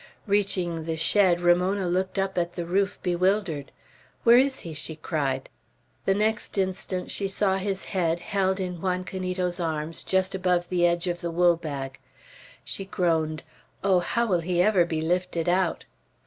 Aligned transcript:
Reaching 0.25 0.85
the 0.85 0.97
shed, 0.97 1.41
Ramona 1.41 1.85
looked 1.87 2.17
up 2.17 2.33
to 2.33 2.49
the 2.55 2.65
roof 2.65 2.97
bewildered. 3.03 3.71
"Where 4.23 4.39
is 4.39 4.61
he?" 4.61 4.73
she 4.73 4.95
cried. 4.95 5.47
The 6.05 6.15
next 6.15 6.57
instant 6.57 7.11
she 7.11 7.27
saw 7.27 7.57
his 7.57 7.83
head, 7.85 8.17
held 8.19 8.59
in 8.59 8.81
Juan 8.81 9.03
Canito's 9.05 9.59
arms, 9.59 10.03
just 10.03 10.33
above 10.33 10.69
the 10.69 10.87
edge 10.87 11.05
of 11.05 11.21
the 11.21 11.29
wool 11.29 11.55
bag. 11.55 11.99
She 12.63 12.85
groaned, 12.85 13.43
"Oh, 13.83 13.99
how 13.99 14.25
will 14.25 14.39
he 14.39 14.59
ever 14.59 14.85
be 14.85 15.03
lifted 15.03 15.47
out!" 15.47 15.85